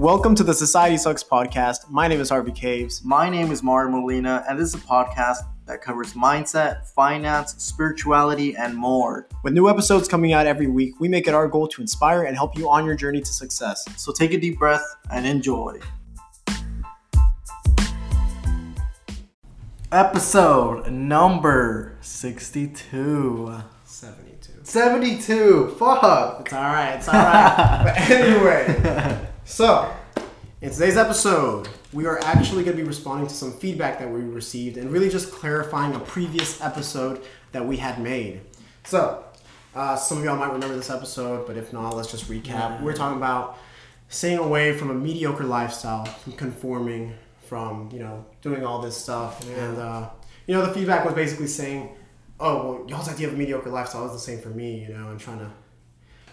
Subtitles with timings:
[0.00, 1.90] Welcome to the Society Sucks podcast.
[1.90, 3.04] My name is Harvey Caves.
[3.04, 8.56] My name is Mario Molina, and this is a podcast that covers mindset, finance, spirituality,
[8.56, 9.28] and more.
[9.44, 12.34] With new episodes coming out every week, we make it our goal to inspire and
[12.34, 13.84] help you on your journey to success.
[13.98, 14.82] So take a deep breath
[15.12, 15.78] and enjoy.
[19.92, 23.54] Episode number 62.
[23.84, 24.52] 72.
[24.62, 25.76] 72.
[25.78, 26.40] Fuck.
[26.40, 26.94] It's all right.
[26.94, 27.82] It's all right.
[27.84, 29.92] but anyway, so
[30.60, 34.20] in today's episode, we are actually going to be responding to some feedback that we
[34.20, 37.20] received and really just clarifying a previous episode
[37.52, 38.40] that we had made.
[38.84, 39.24] So,
[39.74, 42.46] uh, some of y'all might remember this episode, but if not, let's just recap.
[42.46, 42.82] Yeah.
[42.82, 43.58] We're talking about
[44.08, 47.14] staying away from a mediocre lifestyle, from conforming,
[47.48, 50.08] from you know doing all this stuff, and uh,
[50.46, 51.88] you know the feedback was basically saying,
[52.38, 55.10] "Oh, well, y'all's idea of a mediocre lifestyle is the same for me," you know,
[55.10, 55.50] and trying to,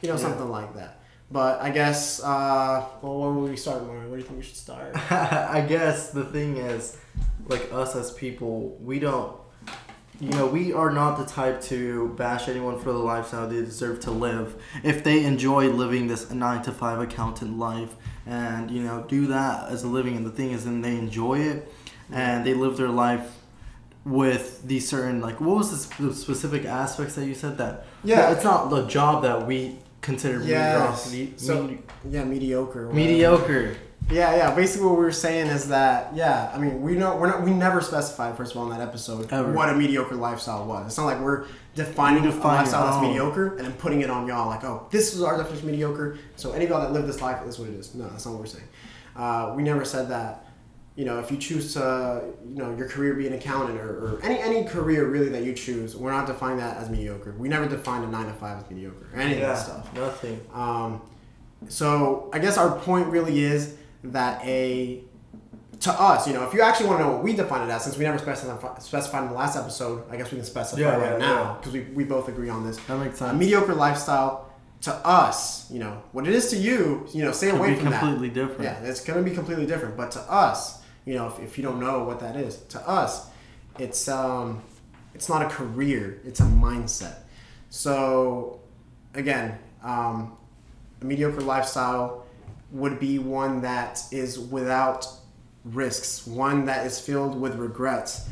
[0.03, 0.21] you know, Yeah.
[0.21, 1.01] something like that.
[1.29, 4.03] But I guess, uh, well, where would we start, Mario?
[4.03, 4.95] Where do you think we should start?
[5.11, 6.97] I guess the thing is,
[7.47, 9.35] like us as people, we don't,
[10.21, 13.99] you know, we are not the type to bash anyone for the lifestyle they deserve
[14.01, 14.55] to live.
[14.83, 17.93] If they enjoy living this nine to five accountant life
[18.25, 21.39] and, you know, do that as a living, and the thing is, then they enjoy
[21.39, 21.71] it
[22.09, 23.33] and they live their life
[24.05, 27.85] with these certain, like, what was the sp- the specific aspects that you said that?
[28.05, 28.31] Yeah.
[28.31, 31.11] It's not the job that we consider Yes.
[31.11, 31.33] mediocrity.
[31.37, 32.89] So- medi- Yeah, mediocre.
[32.93, 33.75] mediocre.
[34.09, 34.55] Yeah, yeah.
[34.55, 37.51] Basically, what we were saying is that yeah, I mean, we know we're not we
[37.51, 39.51] never specified first of all in that episode Ever.
[39.51, 40.87] what a mediocre lifestyle was.
[40.87, 41.45] It's not like we're
[41.75, 45.13] defining You a lifestyle that's mediocre and then putting it on y'all like, oh, this
[45.13, 46.17] is our definition of mediocre.
[46.37, 47.93] So any of y'all that live this life, this is what it is.
[47.95, 48.67] No, that's not what we're saying.
[49.15, 50.45] Uh, we never said that.
[50.97, 54.19] You know, if you choose to, you know, your career be an accountant or, or
[54.23, 57.33] any any career really that you choose, we're not defining that as mediocre.
[57.37, 59.93] We never defined a nine to five as mediocre or any of that stuff.
[59.93, 60.41] nothing.
[60.53, 61.01] Um,
[61.69, 65.03] so I guess our point really is that a
[65.81, 67.83] to us, you know, if you actually want to know what we define it as,
[67.83, 70.95] since we never specified, specified in the last episode, I guess we can specify Yeah,
[70.95, 71.55] right yeah, now yeah.
[71.59, 72.77] because we, we both agree on this.
[72.87, 73.37] That makes A sense.
[73.39, 74.49] mediocre lifestyle
[74.81, 77.91] to us, you know, what it is to you, you know, stay Could away from
[77.91, 77.99] that.
[77.99, 78.63] completely different.
[78.63, 79.95] Yeah, it's going to be completely different.
[79.95, 83.29] But to us, you know, if, if you don't know what that is, to us,
[83.79, 84.61] it's um,
[85.15, 87.19] it's not a career; it's a mindset.
[87.69, 88.59] So,
[89.13, 90.37] again, um,
[91.01, 92.25] a mediocre lifestyle
[92.71, 95.07] would be one that is without
[95.63, 98.27] risks, one that is filled with regrets,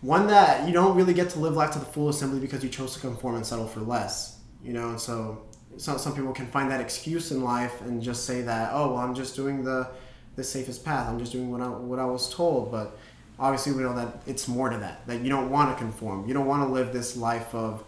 [0.00, 2.68] one that you don't really get to live life to the fullest simply because you
[2.68, 4.40] chose to conform and settle for less.
[4.64, 5.42] You know, and so
[5.76, 8.98] some, some people can find that excuse in life and just say that, oh, well,
[8.98, 9.88] I'm just doing the
[10.36, 11.08] the safest path.
[11.08, 12.70] I'm just doing what I, what I was told.
[12.70, 12.96] But
[13.38, 15.06] obviously, we know that it's more to that.
[15.06, 16.28] That you don't want to conform.
[16.28, 17.82] You don't want to live this life of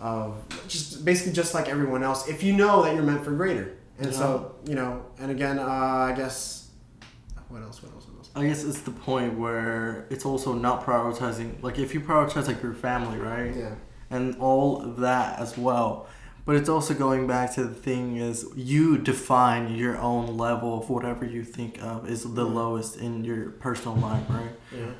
[0.00, 0.36] of
[0.68, 2.28] just basically just like everyone else.
[2.28, 5.04] If you know that you're meant for greater, and so you know.
[5.18, 6.70] And again, uh, I guess
[7.48, 7.82] what else?
[7.82, 8.06] What else?
[8.06, 8.30] What else?
[8.36, 11.60] I guess it's the point where it's also not prioritizing.
[11.62, 13.74] Like if you prioritize like your family, right, Yeah.
[14.10, 16.06] and all of that as well.
[16.48, 20.88] But it's also going back to the thing is you define your own level of
[20.88, 22.54] whatever you think of is the mm-hmm.
[22.54, 24.52] lowest in your personal life, right?
[24.74, 24.92] Yeah.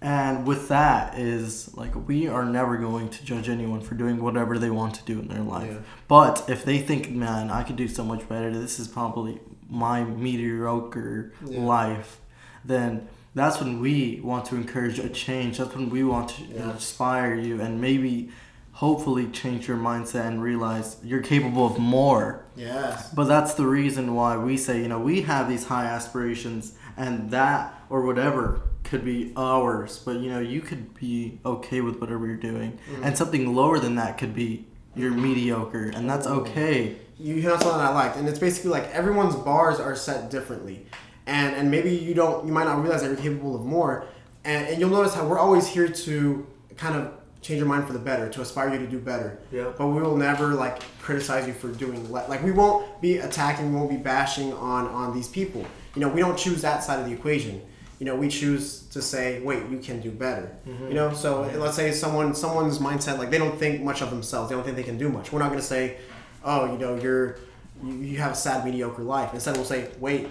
[0.00, 4.58] And with that is like we are never going to judge anyone for doing whatever
[4.58, 5.70] they want to do in their life.
[5.74, 5.78] Yeah.
[6.08, 9.38] But if they think, man, I could do so much better, this is probably
[9.70, 11.60] my mediocre Yeah.
[11.60, 12.18] life,
[12.64, 15.58] then that's when we want to encourage a change.
[15.58, 18.30] That's when we want to inspire you and maybe
[18.76, 22.44] hopefully change your mindset and realize you're capable of more.
[22.54, 23.10] Yes.
[23.10, 27.30] But that's the reason why we say, you know, we have these high aspirations and
[27.30, 29.98] that or whatever could be ours.
[30.04, 32.72] But, you know, you could be okay with whatever you're doing.
[32.90, 33.04] Mm-hmm.
[33.04, 35.22] And something lower than that could be you're mm-hmm.
[35.22, 35.90] mediocre.
[35.94, 36.40] And that's mm-hmm.
[36.40, 36.96] okay.
[37.18, 40.86] you on something I liked, and it's basically like everyone's bars are set differently,
[41.26, 44.06] and and maybe you don't, you might not realize that you're capable of more,
[44.44, 47.12] and, and you'll notice how we're always here to kind of
[47.46, 49.38] change your mind for the better, to aspire you to do better.
[49.52, 49.72] Yeah.
[49.78, 53.72] But we will never like criticize you for doing le- like we won't be attacking,
[53.72, 55.64] we won't be bashing on on these people.
[55.94, 57.62] You know, we don't choose that side of the equation.
[58.00, 60.54] You know, we choose to say, wait, you can do better.
[60.68, 60.88] Mm-hmm.
[60.88, 64.48] You know, so let's say someone someone's mindset like they don't think much of themselves,
[64.48, 65.32] they don't think they can do much.
[65.32, 65.98] We're not going to say,
[66.44, 67.38] oh, you know, you're
[67.84, 69.32] you, you have a sad mediocre life.
[69.34, 70.28] Instead, we'll say, wait,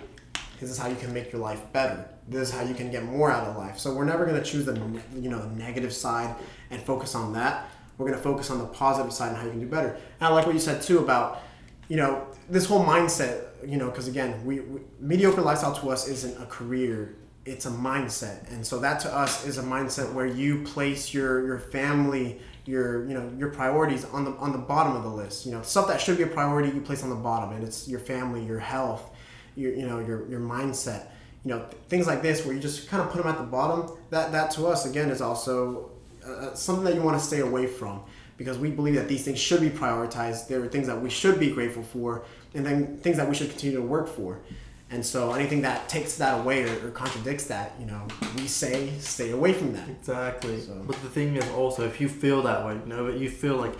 [0.65, 2.09] this is how you can make your life better.
[2.27, 3.77] This is how you can get more out of life.
[3.77, 4.73] So we're never going to choose the
[5.15, 6.33] you know the negative side
[6.71, 7.69] and focus on that.
[7.99, 9.89] We're going to focus on the positive side and how you can do better.
[9.89, 11.43] And I like what you said too about
[11.87, 13.43] you know this whole mindset.
[13.63, 17.15] You know, because again, we, we mediocre lifestyle to us isn't a career.
[17.45, 21.45] It's a mindset, and so that to us is a mindset where you place your
[21.45, 25.45] your family, your you know your priorities on the on the bottom of the list.
[25.45, 27.87] You know stuff that should be a priority you place on the bottom, and it's
[27.87, 29.11] your family, your health,
[29.55, 31.07] your you know your your mindset.
[31.43, 33.95] You know things like this where you just kind of put them at the bottom.
[34.09, 35.91] That that to us again is also
[36.25, 38.01] uh, something that you want to stay away from
[38.37, 40.47] because we believe that these things should be prioritized.
[40.47, 42.23] There are things that we should be grateful for,
[42.53, 44.39] and then things that we should continue to work for.
[44.91, 48.05] And so anything that takes that away or, or contradicts that, you know,
[48.35, 49.89] we say stay away from that.
[49.89, 50.59] Exactly.
[50.61, 53.27] So- But the thing is also, if you feel that way, you know, but you
[53.29, 53.73] feel like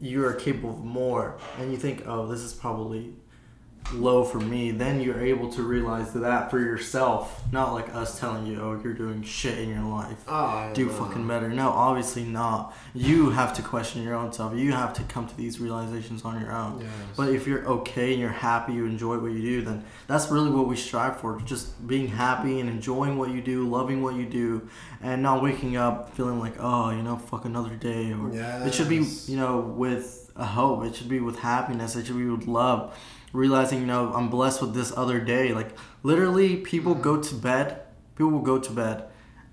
[0.00, 3.12] you are capable of more, and you think, oh, this is probably
[3.92, 8.46] low for me, then you're able to realize that for yourself, not like us telling
[8.46, 10.16] you, oh, you're doing shit in your life.
[10.28, 11.48] Oh, Do fucking better.
[11.48, 12.74] No, obviously not.
[12.94, 14.56] You have to question your own self.
[14.56, 16.80] You have to come to these realizations on your own.
[16.80, 16.90] Yes.
[17.16, 20.50] But if you're okay and you're happy, you enjoy what you do, then that's really
[20.50, 21.40] what we strive for.
[21.40, 24.68] Just being happy and enjoying what you do, loving what you do,
[25.02, 28.12] and not waking up feeling like, oh, you know, fuck another day.
[28.12, 28.30] Or
[28.66, 28.96] it should be,
[29.26, 30.84] you know, with a hope.
[30.84, 31.96] It should be with happiness.
[31.96, 32.96] It should be with love.
[33.32, 35.52] Realizing, you know, I'm blessed with this other day.
[35.52, 37.82] Like literally, people go to bed.
[38.16, 39.04] People will go to bed,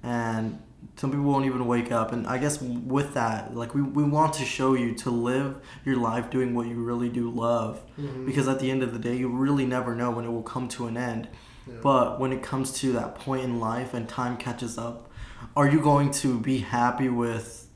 [0.03, 0.62] and
[0.95, 2.12] some people won't even wake up.
[2.12, 5.95] And I guess with that, like we, we want to show you to live your
[5.97, 8.25] life doing what you really do love Mm-hmm.
[8.27, 10.68] because at the end of the day you really never know when it will come
[10.69, 11.27] to an end
[11.68, 11.74] Yeah.
[11.81, 15.09] but when it comes to that point in life and time catches up
[15.56, 17.68] are you going to be happy with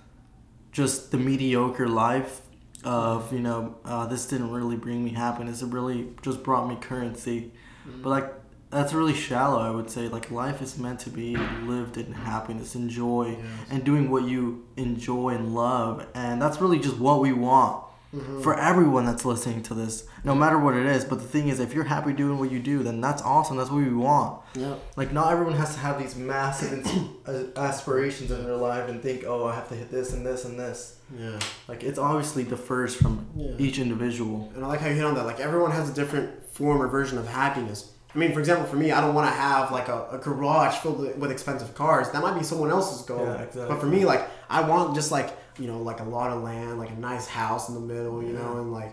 [0.71, 2.41] just the mediocre life
[2.83, 5.61] of you know uh, this didn't really bring me happiness.
[5.61, 7.51] It really just brought me currency.
[7.87, 8.01] Mm-hmm.
[8.03, 8.33] but like
[8.69, 10.07] that's really shallow i would say.
[10.07, 13.67] Like life is meant to be lived in happiness and joy Yes.
[13.71, 16.05] and doing what you enjoy and love.
[16.15, 17.83] And that's really just what we want
[18.13, 18.43] Mhm.
[18.43, 21.05] for everyone that's listening to this, no matter what it is.
[21.05, 23.55] But the thing is, if you're happy doing what you do, then that's awesome.
[23.57, 24.41] That's what we want.
[24.53, 24.73] Yeah.
[24.97, 26.85] Like, not everyone has to have these massive
[27.55, 30.59] aspirations in their life and think, oh, I have to hit this and this and
[30.59, 30.97] this.
[31.17, 31.39] Yeah.
[31.67, 33.51] Like, it's obviously differs from Yeah.
[33.57, 34.51] each individual.
[34.55, 35.25] And I like how you hit on that.
[35.25, 37.91] Like everyone has a different form or version of happiness.
[38.13, 40.75] I mean, for example, for me, I don't want to have like a, a garage
[40.79, 42.09] filled with, expensive cars.
[42.11, 43.25] That might be someone else's goal.
[43.25, 43.65] Yeah, exactly.
[43.69, 45.29] But for me, like I want just like
[45.59, 48.33] you know like a lot of land, like a nice house in the middle, you
[48.33, 48.91] know, and like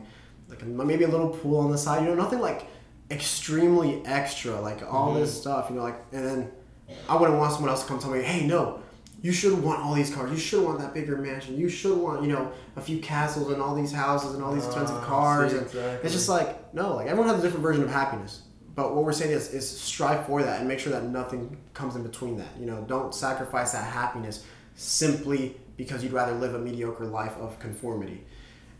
[0.48, 2.02] like a, maybe a little pool on the side.
[2.02, 2.66] You know, nothing like
[3.10, 5.20] extremely extra, like all Mm-hmm.
[5.20, 5.66] this stuff.
[5.70, 6.50] You know, like and then
[7.08, 8.80] I wouldn't want someone else to come tell me, hey, no.
[9.20, 10.30] You should want all these cars.
[10.30, 11.58] You should want that bigger mansion.
[11.58, 14.64] You should want, you know, a few castles and all these houses and all these
[14.64, 15.50] expensive Ah, cars.
[15.50, 18.42] see, And it's just like no, like everyone has a different version of happiness.
[18.78, 21.96] But what we're saying is, is strive for that and make sure that nothing comes
[21.96, 22.46] in between that.
[22.60, 24.46] You know, don't sacrifice that happiness
[24.76, 28.22] simply because you'd rather live a mediocre life of conformity.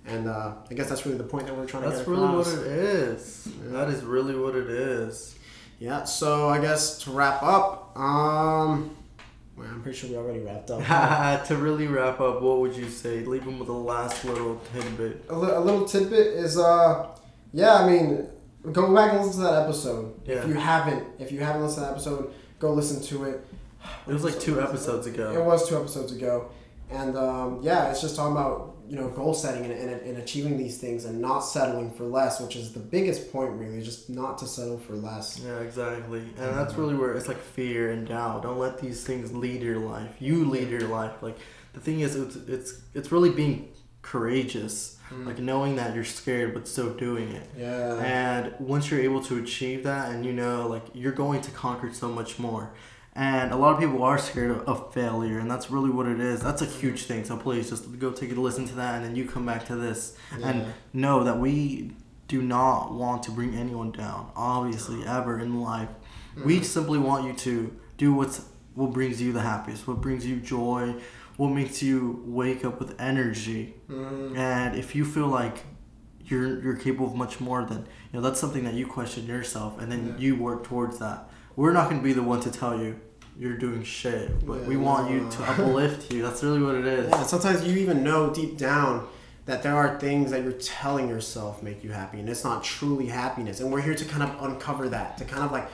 [0.07, 2.47] And uh, I guess that's really the point that we're trying to get across.
[2.47, 3.49] That's really what it is.
[3.49, 3.73] Yeah.
[3.73, 5.37] That is really what it is.
[5.81, 6.05] Yeah.
[6.05, 8.97] So I guess to wrap up, um,
[9.57, 11.45] well, I'm pretty sure we already wrapped up.
[11.49, 13.25] to really wrap up, what would you say?
[13.25, 15.25] Leave them with a last little tidbit.
[15.29, 17.09] a, li- a little tidbit is uh
[17.53, 18.29] yeah i mean
[18.73, 20.37] go back and listen to that episode Yeah.
[20.37, 23.47] if you haven't if you haven't listened to that episode go listen to it
[24.07, 25.33] It was like two episodes ago.
[25.33, 26.51] it was two episodes ago
[26.91, 30.57] and um, yeah it's just talking about you know goal setting and, and, and achieving
[30.57, 34.39] these things and not settling for less which is the biggest point really just not
[34.39, 36.21] to settle for less Yeah, exactly.
[36.21, 38.43] And that's really where it's like fear and doubt.
[38.43, 40.11] Don't let these things lead your life.
[40.19, 41.13] You lead your life.
[41.23, 41.37] Like
[41.75, 43.69] the thing is, it's it's it's really being
[44.11, 44.97] courageous.
[45.09, 45.27] Hmm.
[45.27, 47.49] Like knowing that you're scared but still doing it.
[47.57, 51.51] yeah And once you're able to achieve that, and you know, like you're going to
[51.51, 52.71] conquer so much more.
[53.15, 56.21] And a lot of people are scared of, of failure, and that's really what it
[56.21, 56.41] is.
[56.41, 56.81] That's a hmm.
[56.81, 57.25] huge thing.
[57.25, 59.77] So please just go take a listen to that, and then you come back to
[59.77, 60.49] this Yeah.
[60.49, 61.93] and know that we
[62.29, 64.31] do not want to bring anyone down.
[64.37, 65.89] Obviously, ever in life,
[66.45, 66.63] we hmm.
[66.63, 68.43] simply want you to do what's
[68.75, 70.95] what brings you the happiest, what brings you joy,
[71.39, 73.75] what makes you wake up with energy.
[73.89, 74.37] Mhm.
[74.37, 75.65] And if you feel like
[76.27, 77.79] you're you're capable of much more, then
[78.13, 80.15] you know that's something that you question yourself, and then Yeah.
[80.25, 81.31] you work towards that.
[81.57, 82.97] We're not going to be the one to tell you
[83.39, 84.83] you're doing shit, but we Yeah.
[84.83, 86.23] want you to uplift you.
[86.23, 87.09] That's really what it is.
[87.09, 89.07] Yeah, sometimes you even know deep down
[89.47, 93.07] that there are things that you're telling yourself make you happy, and it's not truly
[93.07, 93.61] happiness.
[93.61, 95.69] And we're here to kind of uncover that, to kind of like,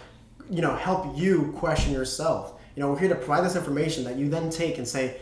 [0.50, 2.52] you know, help you question yourself.
[2.76, 5.16] You know, we're here to provide this information that you then take and say,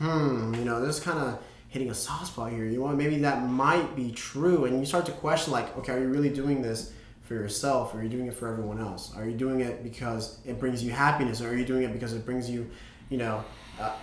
[0.00, 1.38] hmm, you know, this is kind of
[1.68, 2.64] hitting a soft spot here.
[2.64, 6.00] You know, maybe that might be true, and you start to question, like, okay, are
[6.00, 6.92] you really doing this?
[7.22, 9.14] For yourself, or are you doing it for everyone else?
[9.16, 12.12] Are you doing it because it brings you happiness, or are you doing it because
[12.12, 12.68] it brings you,
[13.08, 13.44] you know,
[13.78, 13.94] a, a,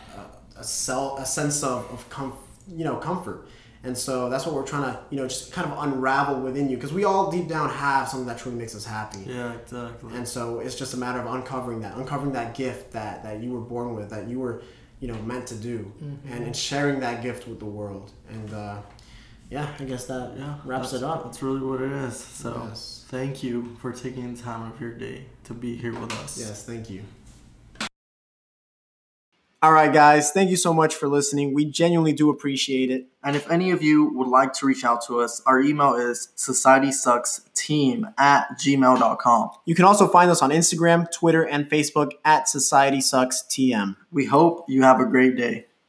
[0.60, 2.38] a, self, a sense of, of com-
[2.74, 3.48] you know comfort
[3.84, 6.76] and so that's what we're trying to you know just kind of unravel within you
[6.78, 10.14] because we all deep down have something that truly makes us happy Yeah, exactly.
[10.16, 13.52] and so it's just a matter of uncovering that uncovering that gift that that you
[13.52, 14.64] were born with that you were
[15.00, 16.32] you know meant to do Mhm.
[16.34, 18.78] and, and sharing that gift with the world and uh
[19.50, 21.24] yeah, I guess that Yeah, wraps it up.
[21.24, 22.18] That's really what it is.
[22.18, 23.06] So Yes.
[23.08, 26.38] thank you for taking the time of your day to be here with us.
[26.38, 27.04] Yes, thank you.
[29.62, 30.32] All right, guys.
[30.32, 31.54] Thank you so much for listening.
[31.54, 33.08] We genuinely do appreciate it.
[33.24, 36.28] And if any of you would like to reach out to us, our email is
[37.68, 39.50] societysucksteam at gmail.com.
[39.66, 43.96] You can also find us on Instagram, Twitter, and Facebook at Society Sucks TM.
[44.12, 45.68] We hope you have a great day.